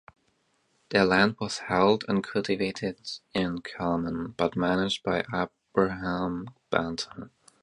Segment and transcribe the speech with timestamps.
[0.89, 2.97] Their land was held and cultivated
[3.35, 5.23] in common, but managed by
[5.71, 7.29] Abraham Banta.